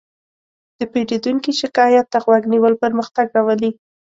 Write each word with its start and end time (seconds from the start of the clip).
د 0.77 0.79
پیرودونکي 0.91 1.51
شکایت 1.61 2.05
ته 2.13 2.17
غوږ 2.23 2.43
نیول 2.53 2.73
پرمختګ 2.83 3.25
راولي. 3.35 3.71